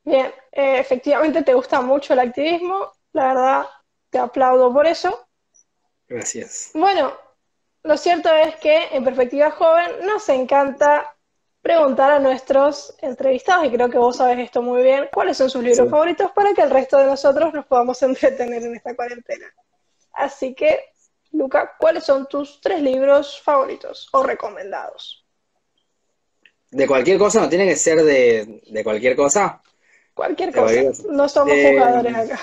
[0.04, 3.66] Bien, eh, efectivamente te gusta mucho el activismo, la verdad
[4.10, 5.26] te aplaudo por eso.
[6.08, 6.70] Gracias.
[6.74, 7.25] Bueno,
[7.86, 11.14] lo cierto es que en Perspectiva Joven nos encanta
[11.62, 15.62] preguntar a nuestros entrevistados, y creo que vos sabes esto muy bien, cuáles son sus
[15.62, 19.46] libros favoritos para que el resto de nosotros nos podamos entretener en esta cuarentena.
[20.12, 20.78] Así que
[21.32, 25.24] Luca, ¿cuáles son tus tres libros favoritos o recomendados?
[26.70, 29.62] De cualquier cosa, no tiene que ser de, cualquier cosa.
[30.14, 30.82] Cualquier cosa.
[31.08, 32.40] No somos jugadores acá.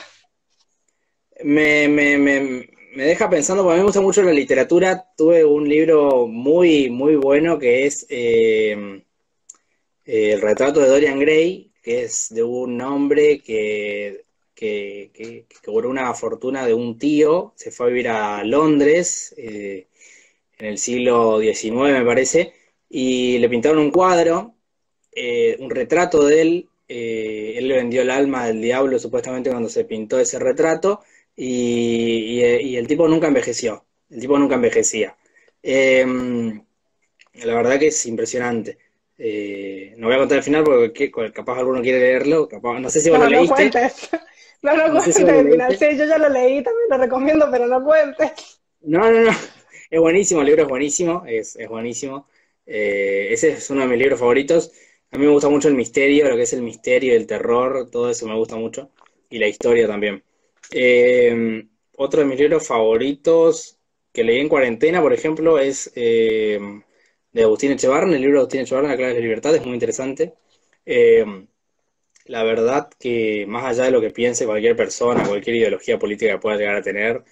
[1.44, 5.08] Me, me, me, me deja pensando, porque a mí me gusta mucho la literatura.
[5.18, 9.04] Tuve un libro muy, muy bueno que es eh,
[10.06, 16.14] El retrato de Dorian Gray, que es de un hombre que, que, que, cobró una
[16.14, 19.88] fortuna de un tío, se fue a vivir a Londres eh,
[20.58, 22.54] en el siglo XIX, me parece,
[22.90, 24.56] y le pintaron un cuadro,
[25.12, 26.70] eh, un retrato de él.
[26.88, 31.02] él le vendió el alma del diablo supuestamente cuando se pintó ese retrato
[31.36, 35.16] y, el tipo nunca envejeció, el tipo nunca envejecía.
[35.62, 36.64] Em,
[37.34, 38.78] la verdad que es impresionante.
[39.18, 43.10] Eh, no voy a contar el final porque capaz alguno quiere leerlo, no sé si
[43.10, 43.66] vos no, lo leíste.
[43.66, 44.10] No, cuentes.
[44.64, 45.78] No, no, cuentes el final.
[45.78, 48.62] Sí, yo ya lo leí, también lo recomiendo, pero no cuentes.
[48.80, 49.32] No, no, no.
[49.90, 52.30] Es buenísimo, el libro es buenísimo, es, es buenísimo.
[52.66, 54.72] Eh, ese es uno de mis libros favoritos.
[55.12, 58.10] A mí me gusta mucho el misterio, lo que es el misterio, el terror, todo
[58.10, 58.90] eso me gusta mucho.
[59.30, 60.24] Y la historia también.
[60.72, 63.78] Eh, otro de mis libros favoritos
[64.12, 66.60] que leí en cuarentena, por ejemplo, es eh,
[67.32, 70.34] de Agustín Echevarren, el libro de Agustín Echevarren, La clave de libertad, es muy interesante.
[70.86, 71.26] Eh,
[72.26, 76.40] la verdad que más allá de lo que piense cualquier persona, cualquier ideología política que
[76.40, 77.24] pueda llegar a tener,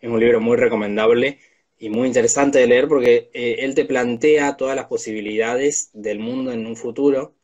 [0.00, 1.38] es un libro muy recomendable
[1.78, 6.66] y muy interesante de leer porque él te plantea todas las posibilidades del mundo en
[6.66, 7.34] un futuro.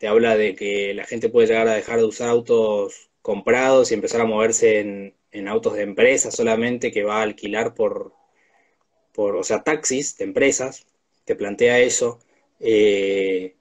[0.00, 3.94] Te habla de que la gente puede llegar a dejar de usar autos comprados y
[3.94, 8.12] empezar a moverse en, autos de empresas solamente que va a alquilar por,
[9.14, 10.86] por, o sea, taxis de empresas,
[11.24, 12.20] te plantea eso,
[12.60, 13.56] eh,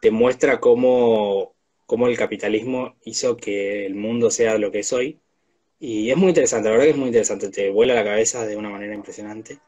[0.00, 1.54] te muestra cómo,
[1.86, 5.20] cómo, el capitalismo hizo que el mundo sea lo que es hoy.
[5.78, 8.56] Y es muy interesante, la verdad que es muy interesante, te vuela la cabeza de
[8.56, 9.60] una manera impresionante.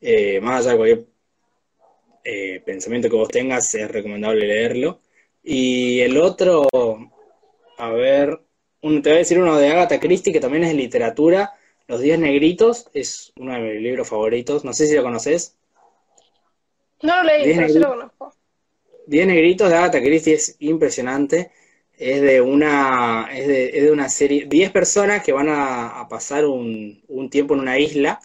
[0.00, 1.06] Eh, más allá de cualquier
[2.24, 5.00] eh, pensamiento que vos tengas, es recomendable leerlo.
[5.42, 6.68] Y el otro,
[7.78, 8.40] a ver,
[8.82, 11.54] un, te voy a decir uno de Agatha Christie, que también es de literatura.
[11.86, 14.64] Los Días Negritos es uno de mis libros favoritos.
[14.64, 15.56] No sé si lo conoces.
[17.02, 18.34] No lo leí, pero sí lo conozco.
[19.06, 21.50] Diez Negritos de Agatha Christie es impresionante.
[21.96, 26.46] Es de una, es de, es de una serie, diez personas que van a, pasar
[26.46, 28.18] un, un, tiempo en una isla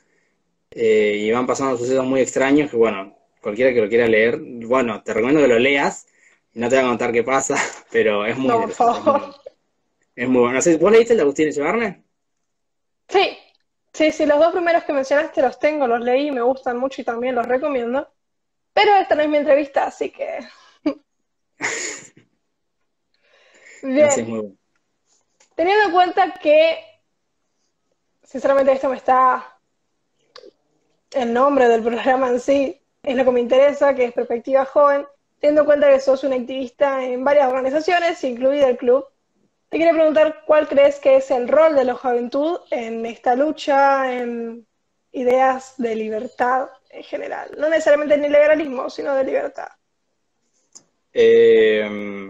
[0.71, 5.03] eh, y van pasando sucesos muy extraños que, bueno, cualquiera que lo quiera leer, bueno,
[5.03, 6.07] te recomiendo que lo leas.
[6.53, 7.55] No te voy a contar qué pasa,
[7.91, 9.35] pero es muy no, Por favor.
[10.17, 10.59] Es muy bueno.
[10.79, 12.03] ¿Vos leíste el de Agustín Echevarne?
[13.07, 13.37] Sí,
[13.93, 17.05] sí, sí, los dos primeros que mencionaste los tengo, los leí, me gustan mucho y
[17.05, 18.11] también los recomiendo.
[18.73, 20.39] Pero esta no es mi entrevista, así que.
[23.83, 24.57] Bien.
[25.53, 26.79] Teniendo en cuenta que,
[28.23, 29.59] sinceramente, esto me está.
[31.11, 35.05] El nombre del programa en sí es lo que me interesa, que es Perspectiva Joven.
[35.39, 39.05] Teniendo en cuenta que sos un activista en varias organizaciones, incluida el club,
[39.69, 44.13] te quería preguntar cuál crees que es el rol de la juventud en esta lucha,
[44.17, 44.65] en
[45.11, 47.51] ideas de libertad en general.
[47.57, 49.67] No necesariamente en el liberalismo, sino de libertad.
[51.13, 52.29] Eh,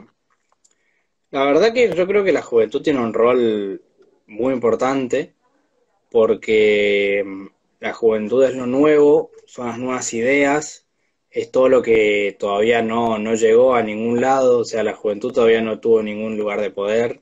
[1.29, 3.81] la verdad que yo creo que la juventud tiene un rol
[4.25, 5.33] muy importante
[6.09, 7.23] porque
[7.79, 10.86] la juventud es lo nuevo, son las nuevas ideas,
[11.37, 15.31] es todo lo que todavía no, no llegó a ningún lado, o sea, la juventud
[15.31, 17.21] todavía no tuvo ningún lugar de poder,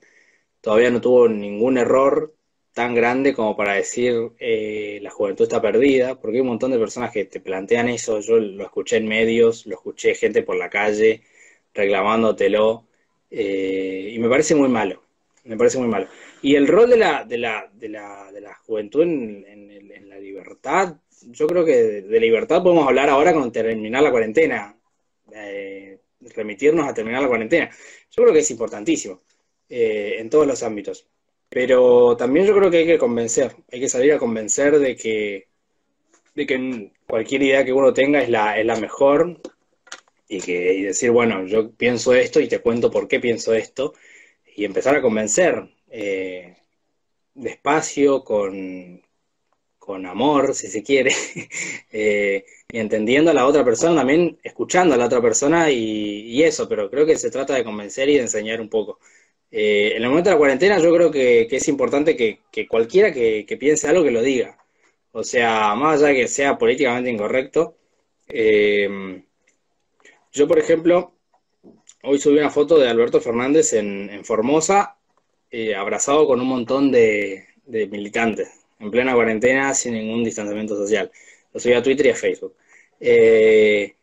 [0.62, 2.34] todavía no tuvo ningún error
[2.72, 6.78] tan grande como para decir eh, la juventud está perdida, porque hay un montón de
[6.78, 10.70] personas que te plantean eso, yo lo escuché en medios, lo escuché gente por la
[10.70, 11.22] calle
[11.74, 12.86] reclamándotelo,
[13.30, 15.02] eh, y me parece muy malo,
[15.44, 16.08] me parece muy malo.
[16.42, 20.18] Y el rol de la, de la, de la, de la juventud en, en la
[20.18, 20.96] libertad
[21.26, 24.76] yo creo que de, libertad podemos hablar ahora con terminar la cuarentena,
[25.32, 27.70] eh, remitirnos a terminar la cuarentena.
[28.10, 29.22] Yo creo que es importantísimo
[29.68, 31.06] eh, en todos los ámbitos.
[31.48, 35.48] Pero también yo creo que hay que convencer, hay que salir a convencer de que,
[36.34, 39.40] de que cualquier idea que uno tenga es la, es la mejor
[40.28, 43.94] y, que, y decir, bueno, yo pienso esto y te cuento por qué pienso esto
[44.56, 46.56] y empezar a convencer eh,
[47.34, 49.02] despacio, con,
[49.86, 51.12] con amor, si se quiere,
[51.92, 56.68] eh, y entendiendo a la otra persona, también escuchando a la otra persona y, eso,
[56.68, 58.98] pero creo que se trata de convencer y de enseñar un poco.
[59.50, 63.56] Eh, en el momento de la cuarentena yo creo que, es importante que, cualquiera que,
[63.58, 64.58] piense algo que lo diga.
[65.12, 67.76] O sea, más allá de que sea políticamente incorrecto,
[68.28, 69.22] eh,
[70.32, 71.12] yo por ejemplo,
[72.02, 74.98] hoy subí una foto de Alberto Fernández en, Formosa,
[75.76, 81.10] abrazado con un montón de militantes en plena cuarentena, sin ningún distanciamiento social.
[81.52, 82.56] Lo subí a Twitter y a Facebook.
[83.00, 83.94] Eh,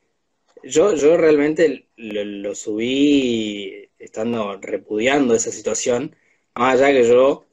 [0.64, 6.16] yo, yo realmente lo, subí estando repudiando esa situación,
[6.56, 7.46] más allá que yo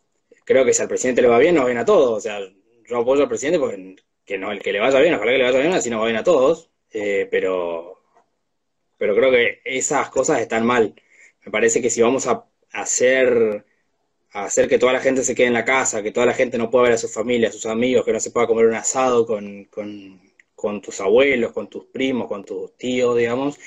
[0.44, 2.18] creo que si al presidente le va bien, nos va bien a todos.
[2.18, 2.40] O sea,
[2.88, 5.44] yo apoyo al presidente porque que no, el que le vaya bien, ojalá que le
[5.44, 6.70] vaya bien, así nos va bien a todos.
[6.92, 8.02] Eh, pero,
[8.98, 10.94] pero creo que esas cosas están mal.
[11.44, 13.64] Me parece que si vamos a hacer,
[14.32, 16.58] a hacer que toda la gente se quede en la casa, que toda la gente
[16.58, 18.74] no pueda ver a su familia, a sus amigos, que no se pueda comer un
[18.74, 23.58] asado con, con, tus abuelos, con tus primos, con tus tíos, digamos,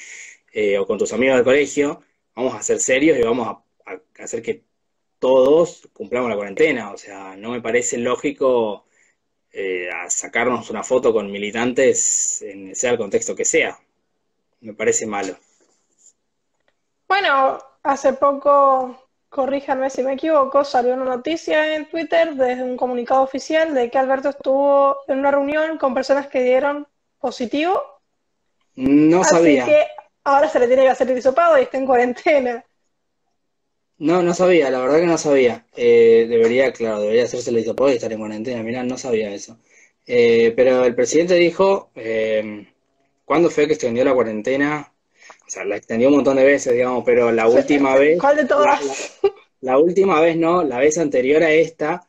[0.53, 2.01] eh, o con tus amigos del colegio,
[2.35, 3.63] vamos a ser serios y vamos a
[4.23, 4.63] hacer que
[5.19, 6.91] todos cumplamos la cuarentena.
[6.91, 8.85] O sea, no me parece lógico
[9.53, 13.79] eh, sacarnos una foto con militantes, en sea el contexto que sea.
[14.61, 15.37] Me parece malo.
[17.07, 19.02] Bueno, hace poco,
[19.33, 23.97] corríjanme si me equivoco, salió una noticia en Twitter desde un comunicado oficial de que
[23.97, 26.87] Alberto estuvo en una reunión con personas que dieron
[27.19, 27.81] positivo.
[28.75, 29.63] No sabía.
[29.63, 29.87] Así que
[30.23, 32.63] ahora se le tiene que hacer el hisopado y está en cuarentena.
[33.97, 35.65] No, no sabía, la verdad que no sabía.
[35.75, 38.61] Eh, debería, claro, debería hacerse el hisopado y estar en cuarentena.
[38.61, 39.57] Mirá, no sabía eso.
[40.05, 42.67] Eh, pero el presidente dijo, eh,
[43.25, 44.92] ¿cuándo fue que extendió la cuarentena?
[45.53, 48.19] Sea, la extendió un montón de veces, digamos, pero la última vez...
[48.19, 49.19] ¿Cuál de todas?
[49.61, 52.07] La, última vez, no, la vez anterior a esta,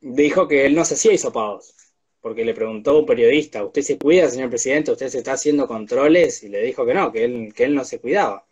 [0.00, 1.72] dijo que él no se hacía hisopados.
[2.20, 4.90] Porque le preguntó un periodista, ¿usted se cuida, señor presidente?
[4.90, 6.42] ¿Usted se está haciendo controles?
[6.42, 8.44] Y le dijo que no, que él, que él no se cuidaba.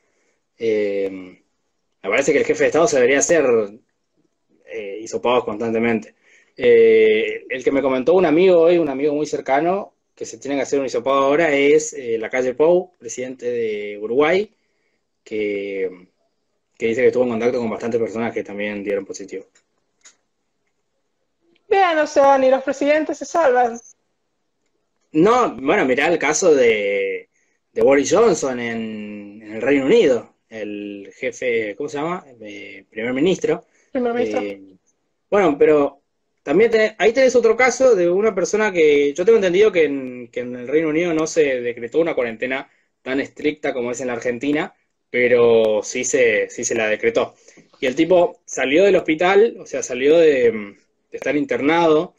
[0.57, 3.45] Eh, me parece que el jefe de Estado se debería hacer
[4.67, 6.15] eh, hisopados constantemente.
[6.57, 10.57] Eh, el que me comentó un amigo hoy, un amigo muy cercano, que se tiene
[10.57, 14.53] que hacer un hisopado ahora, es eh, la calle Pou, presidente de Uruguay,
[15.23, 16.09] que,
[16.77, 19.47] dice que estuvo en contacto con bastantes personas que también dieron positivo.
[21.69, 23.79] Bien, o sea, ni los presidentes se salvan.
[25.13, 27.29] No, bueno, mirá el caso de,
[27.75, 32.25] Boris Johnson en el Reino Unido el jefe, ¿cómo se llama?
[32.41, 33.67] Eh, primer ministro.
[33.93, 34.43] Primer ministro.
[34.43, 34.75] Eh,
[35.31, 36.01] bueno, pero
[36.49, 40.67] también ahí tenés otro caso de una persona que yo tengo entendido que en, el
[40.67, 42.71] Reino Unido no se decretó una cuarentena
[43.03, 44.75] tan estricta como es en la Argentina,
[45.11, 47.35] pero sí se, sí se la decretó.
[47.81, 50.75] Y el tipo salió del hospital, o sea, salió de,
[51.13, 52.15] estar internado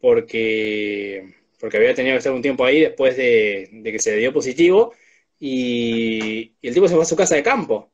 [0.00, 4.32] porque, porque había tenido que estar un tiempo ahí después de, de que se dio
[4.32, 4.94] positivo
[5.38, 7.92] y, el tipo se fue a su casa de campo.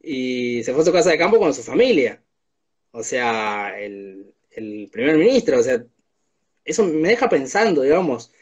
[0.00, 2.23] Y se fue a su casa de campo con su familia.
[2.94, 4.32] O sea, el,
[4.92, 5.84] primer ministro, o sea,
[6.64, 8.32] eso me deja pensando, digamos,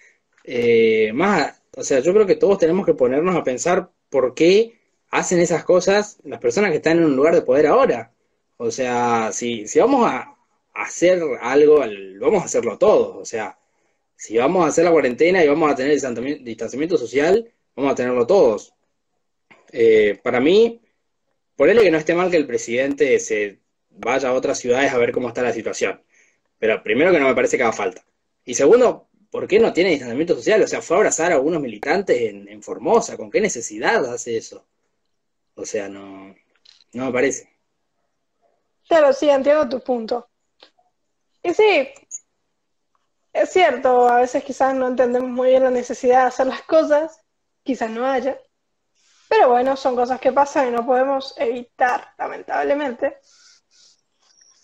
[0.45, 4.79] eh, más, o sea, yo creo que todos tenemos que ponernos a pensar por qué
[5.11, 8.12] hacen esas cosas las personas que están en un lugar de poder ahora.
[8.59, 10.37] O sea, si, si vamos a
[10.75, 11.81] hacer algo,
[12.21, 13.17] vamos a hacerlo todos.
[13.17, 13.59] O sea,
[14.17, 15.99] si vamos a hacer la cuarentena y vamos a tener
[16.45, 18.75] distanciamiento social, vamos a tenerlo todos.
[19.73, 20.83] Eh, para mí,
[21.57, 23.62] ponele que no esté mal que el presidente se
[23.96, 26.02] vaya a otras ciudades a ver cómo está la situación.
[26.59, 28.05] Pero primero que no me parece que haga falta.
[28.44, 30.62] Y segundo, ¿por qué no tiene distanciamiento social?
[30.62, 33.16] O sea, fue a abrazar a algunos militantes en, Formosa.
[33.16, 34.66] ¿Con qué necesidad hace eso?
[35.55, 36.35] O sea, no,
[36.92, 37.50] no me parece.
[38.88, 40.28] Claro, sí, entiendo tu punto.
[41.42, 41.88] Y sí,
[43.33, 47.20] es cierto, a veces quizás no entendemos muy bien la necesidad de hacer las cosas,
[47.64, 48.38] quizás no haya,
[49.33, 53.16] pero bueno, son cosas que pasan y no podemos evitar, lamentablemente.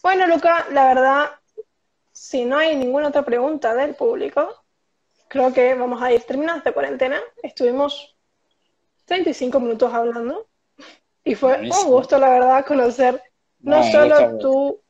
[0.03, 1.31] Bueno, Luca, la verdad,
[2.13, 4.65] si no hay ninguna otra pregunta del público,
[5.29, 7.21] creo que vamos a ir terminando esta cuarentena.
[7.43, 8.17] Estuvimos
[9.05, 10.49] 35 minutos hablando
[11.25, 13.23] y fue un gusto, la verdad, conocer
[13.61, 14.81] no, solo tu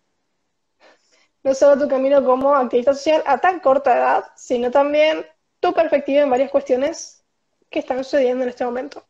[1.42, 5.24] no solo tu camino como activista social a tan corta edad, sino también
[5.60, 7.24] tu perspectiva en varias cuestiones
[7.70, 9.06] que están sucediendo en este momento.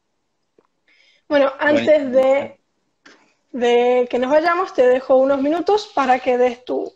[1.29, 2.61] Bueno, antes de,
[3.59, 6.93] de que nos vayamos, te dejo unos minutos para que des tu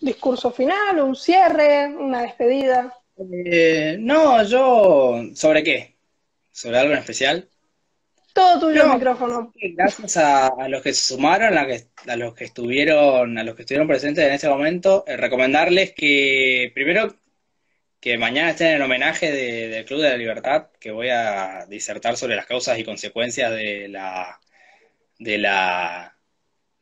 [0.00, 2.94] discurso final, un cierre, una despedida.
[3.18, 5.22] Eh, no, yo...
[5.34, 5.96] ¿Sobre qué?
[6.50, 7.48] ¿Sobre algo en especial?
[8.32, 9.52] Todo tuyo el micrófono.
[9.54, 14.26] Gracias a, los que se sumaron, a, los que estuvieron, a los que estuvieron presentes
[14.26, 17.14] en este momento, eh, recomendarles que primero
[17.98, 22.18] que mañana estén en el homenaje del Club de la Libertad, que voy a disertar
[22.18, 24.38] sobre las causas y consecuencias de la
[25.18, 26.16] de la,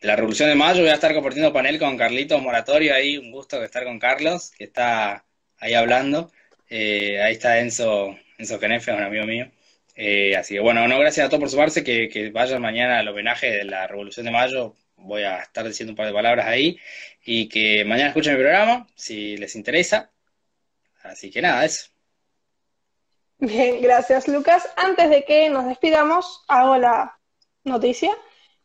[0.00, 0.80] de la Revolución de Mayo.
[0.82, 4.64] Voy a estar compartiendo panel con Carlitos Moratorio ahí, un gusto estar con Carlos, que
[4.64, 5.24] está
[5.58, 6.30] ahí hablando.
[6.68, 9.50] Eh, ahí está Enzo, Enzo Genefe, un amigo mío.
[9.96, 13.08] Eh, así que bueno, no, gracias a todos por sumarse, que, que, vayan mañana al
[13.08, 16.78] homenaje de la Revolución de Mayo, voy a estar diciendo un par de palabras ahí,
[17.24, 20.10] y que mañana escuchen mi programa, si les interesa.
[21.02, 21.90] Así que nada, eso.
[23.38, 24.66] Bien, gracias Lucas.
[24.76, 27.18] Antes de que nos despidamos, hago la
[27.64, 28.16] noticia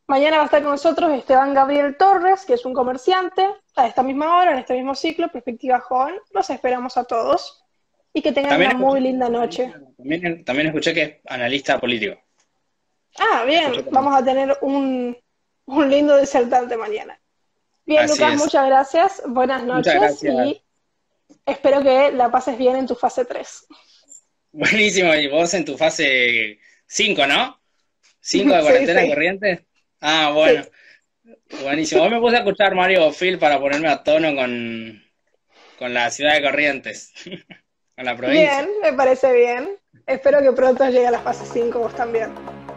[0.10, 4.02] Mañana va a estar con nosotros Esteban Gabriel Torres, que es un comerciante, a esta
[4.02, 6.16] misma hora, en este mismo ciclo, Perspectiva Joven.
[6.32, 7.64] Los esperamos a todos
[8.12, 9.72] y que tengan una muy linda noche.
[10.44, 12.20] También, escuché que es analista político.
[13.20, 15.16] Ah, bien, vamos a tener un,
[15.66, 17.22] un lindo disertante mañana.
[17.86, 20.60] Bien, Lucas, muchas gracias, buenas noches y
[21.46, 23.68] espero que la pases bien en tu fase 3.
[24.54, 27.59] Buenísimo, y vos en tu fase 5, ¿no?
[28.22, 29.66] 5 de cuarentena corriente.
[30.02, 30.64] Ah, bueno.
[31.62, 32.04] Buenísimo.
[32.04, 35.04] Hoy me puse a escuchar Mario Phil para ponerme a tono con,
[35.78, 37.14] con la ciudad de Corrientes,
[37.96, 38.62] con la provincia.
[38.62, 39.78] Bien, me parece bien.
[40.06, 42.32] Espero que pronto llegue a la fase 5 vos también.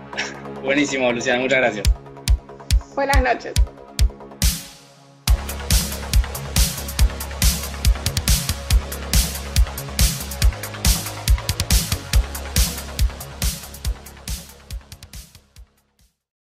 [0.63, 1.91] Buenísimo, Luciana, muchas gracias.
[2.95, 3.55] Buenas noches.